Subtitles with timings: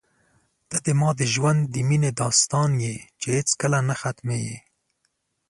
[0.69, 4.57] ته زما د ژوند د مینې داستان یې چې هېڅکله نه ختمېږي.